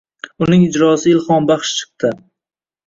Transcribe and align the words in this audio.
Uning 0.45 0.63
ijrosi 0.67 1.13
ilhombaxsh 1.13 1.77
chiqdi. 1.79 2.15